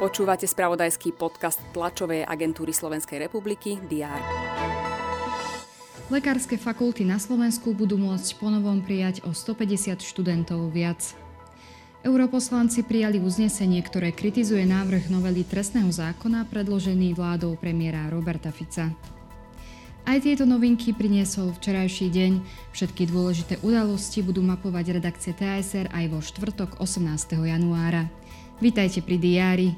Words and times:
Počúvate 0.00 0.48
spravodajský 0.48 1.12
podcast 1.12 1.60
tlačovej 1.76 2.24
agentúry 2.24 2.72
Slovenskej 2.72 3.20
republiky 3.28 3.76
DR. 3.84 4.16
Lekárske 6.08 6.56
fakulty 6.56 7.04
na 7.04 7.20
Slovensku 7.20 7.76
budú 7.76 8.00
môcť 8.00 8.40
ponovom 8.40 8.80
prijať 8.80 9.20
o 9.28 9.36
150 9.36 10.00
študentov 10.00 10.72
viac. 10.72 11.14
Europoslanci 12.00 12.80
prijali 12.88 13.20
uznesenie, 13.20 13.84
ktoré 13.84 14.16
kritizuje 14.16 14.64
návrh 14.64 15.12
novely 15.12 15.44
trestného 15.44 15.92
zákona 15.92 16.48
predložený 16.48 17.12
vládou 17.12 17.60
premiéra 17.60 18.08
Roberta 18.08 18.48
Fica. 18.48 18.88
Aj 20.10 20.18
tieto 20.18 20.42
novinky 20.42 20.90
priniesol 20.90 21.54
včerajší 21.54 22.10
deň. 22.10 22.32
Všetky 22.74 23.14
dôležité 23.14 23.62
udalosti 23.62 24.26
budú 24.26 24.42
mapovať 24.42 24.98
redakcie 24.98 25.30
TSR 25.30 25.86
aj 25.86 26.04
vo 26.10 26.18
štvrtok 26.18 26.82
18. 26.82 27.38
januára. 27.38 28.10
Vítajte 28.58 29.06
pri 29.06 29.22
diári. 29.22 29.68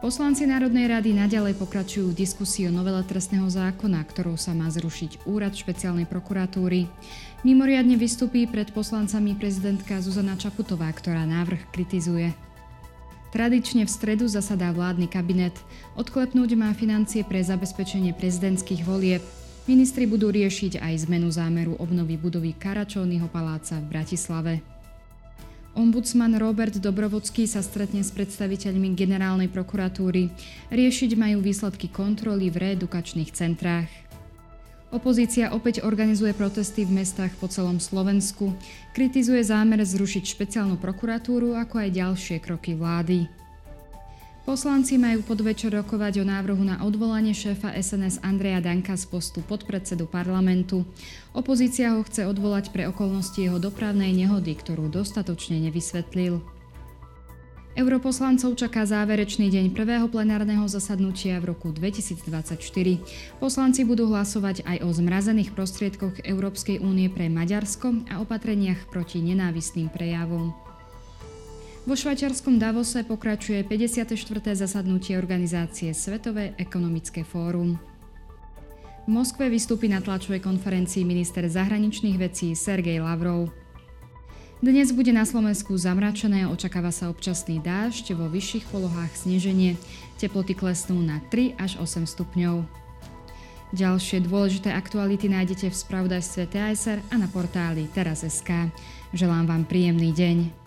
Poslanci 0.00 0.48
Národnej 0.48 0.88
rady 0.88 1.12
naďalej 1.12 1.52
pokračujú 1.60 2.16
v 2.16 2.24
diskusii 2.24 2.64
o 2.64 2.72
novele 2.72 3.04
trestného 3.04 3.44
zákona, 3.44 4.00
ktorou 4.08 4.40
sa 4.40 4.56
má 4.56 4.72
zrušiť 4.72 5.28
úrad 5.28 5.52
špeciálnej 5.52 6.08
prokuratúry. 6.08 6.88
Mimoriadne 7.44 8.00
vystupí 8.00 8.48
pred 8.48 8.72
poslancami 8.72 9.36
prezidentka 9.36 10.00
Zuzana 10.00 10.40
Čaputová, 10.40 10.88
ktorá 10.96 11.28
návrh 11.28 11.76
kritizuje. 11.76 12.32
Tradične 13.36 13.84
v 13.84 13.92
stredu 13.92 14.24
zasadá 14.32 14.72
vládny 14.72 15.12
kabinet. 15.12 15.52
Odklepnúť 15.92 16.56
má 16.56 16.72
financie 16.72 17.20
pre 17.20 17.44
zabezpečenie 17.44 18.16
prezidentských 18.16 18.80
volieb. 18.80 19.20
Ministri 19.68 20.08
budú 20.08 20.32
riešiť 20.32 20.80
aj 20.80 21.04
zmenu 21.04 21.28
zámeru 21.28 21.76
obnovy 21.76 22.16
budovy 22.16 22.56
Karačovného 22.56 23.28
paláca 23.28 23.76
v 23.76 23.92
Bratislave. 23.92 24.64
Ombudsman 25.76 26.32
Robert 26.40 26.80
Dobrovodský 26.80 27.44
sa 27.44 27.60
stretne 27.60 28.00
s 28.00 28.08
predstaviteľmi 28.08 28.96
generálnej 28.96 29.52
prokuratúry. 29.52 30.32
Riešiť 30.72 31.20
majú 31.20 31.44
výsledky 31.44 31.92
kontroly 31.92 32.48
v 32.48 32.72
reedukačných 32.72 33.36
centrách. 33.36 34.05
Opozícia 34.96 35.52
opäť 35.52 35.84
organizuje 35.84 36.32
protesty 36.32 36.88
v 36.88 37.04
mestách 37.04 37.36
po 37.36 37.52
celom 37.52 37.76
Slovensku. 37.76 38.56
Kritizuje 38.96 39.44
zámer 39.44 39.84
zrušiť 39.84 40.24
špeciálnu 40.24 40.80
prokuratúru, 40.80 41.52
ako 41.52 41.84
aj 41.84 41.90
ďalšie 42.00 42.36
kroky 42.40 42.72
vlády. 42.72 43.28
Poslanci 44.48 44.96
majú 44.96 45.20
podvečer 45.20 45.76
rokovať 45.76 46.22
o 46.22 46.24
návrhu 46.24 46.64
na 46.64 46.80
odvolanie 46.80 47.36
šéfa 47.36 47.76
SNS 47.76 48.24
Andreja 48.24 48.64
Danka 48.64 48.96
z 48.96 49.04
postu 49.04 49.44
podpredsedu 49.44 50.08
parlamentu. 50.08 50.88
Opozícia 51.36 51.92
ho 51.92 52.00
chce 52.00 52.24
odvolať 52.24 52.72
pre 52.72 52.88
okolnosti 52.88 53.36
jeho 53.36 53.60
dopravnej 53.60 54.16
nehody, 54.16 54.56
ktorú 54.56 54.88
dostatočne 54.88 55.60
nevysvetlil. 55.60 56.55
Europoslancov 57.76 58.56
čaká 58.56 58.88
záverečný 58.88 59.52
deň 59.52 59.76
prvého 59.76 60.08
plenárneho 60.08 60.64
zasadnutia 60.64 61.36
v 61.44 61.52
roku 61.52 61.68
2024. 61.76 62.56
Poslanci 63.36 63.84
budú 63.84 64.08
hlasovať 64.08 64.64
aj 64.64 64.80
o 64.80 64.88
zmrazených 64.96 65.52
prostriedkoch 65.52 66.24
Európskej 66.24 66.80
únie 66.80 67.12
pre 67.12 67.28
Maďarsko 67.28 68.08
a 68.08 68.24
opatreniach 68.24 68.88
proti 68.88 69.20
nenávistným 69.20 69.92
prejavom. 69.92 70.56
Vo 71.84 71.92
švajčiarskom 71.92 72.56
Davose 72.56 73.04
pokračuje 73.04 73.60
54. 73.68 74.16
zasadnutie 74.56 75.20
organizácie 75.20 75.92
Svetové 75.92 76.56
ekonomické 76.56 77.28
fórum. 77.28 77.76
V 79.04 79.08
Moskve 79.12 79.52
vystúpi 79.52 79.92
na 79.92 80.00
tlačovej 80.00 80.40
konferencii 80.40 81.04
minister 81.04 81.44
zahraničných 81.44 82.16
vecí 82.16 82.56
Sergej 82.56 83.04
Lavrov. 83.04 83.65
Dnes 84.66 84.90
bude 84.90 85.14
na 85.14 85.22
Slovensku 85.22 85.78
zamračené, 85.78 86.50
očakáva 86.50 86.90
sa 86.90 87.06
občasný 87.06 87.62
dážď, 87.62 88.18
vo 88.18 88.26
vyšších 88.26 88.66
polohách 88.66 89.14
sneženie, 89.14 89.78
teploty 90.18 90.58
klesnú 90.58 90.98
na 91.06 91.22
3 91.30 91.54
až 91.54 91.78
8 91.78 92.02
stupňov. 92.02 92.66
Ďalšie 93.70 94.26
dôležité 94.26 94.74
aktuality 94.74 95.30
nájdete 95.30 95.70
v 95.70 95.80
spravodajstve 95.86 96.50
TSR 96.50 96.98
a 96.98 97.14
na 97.14 97.30
portáli 97.30 97.86
teraz.sk. 97.94 98.74
Želám 99.14 99.46
vám 99.46 99.62
príjemný 99.70 100.10
deň. 100.10 100.65